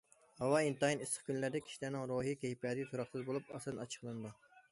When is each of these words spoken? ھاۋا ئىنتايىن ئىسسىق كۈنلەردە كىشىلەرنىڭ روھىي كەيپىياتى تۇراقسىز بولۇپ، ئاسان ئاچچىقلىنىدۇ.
ھاۋا 0.43 0.61
ئىنتايىن 0.67 1.03
ئىسسىق 1.05 1.27
كۈنلەردە 1.27 1.61
كىشىلەرنىڭ 1.67 2.09
روھىي 2.13 2.35
كەيپىياتى 2.45 2.87
تۇراقسىز 2.95 3.29
بولۇپ، 3.31 3.55
ئاسان 3.59 3.85
ئاچچىقلىنىدۇ. 3.85 4.35